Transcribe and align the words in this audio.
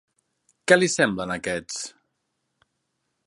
Què 0.71 0.77
li 0.79 0.87
semblen 0.93 1.33
aquests...? 1.37 1.79